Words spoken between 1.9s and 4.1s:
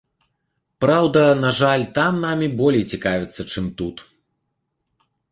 там намі болей цікавяцца, чым тут.